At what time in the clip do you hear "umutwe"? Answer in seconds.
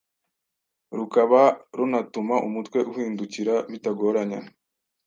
2.47-2.79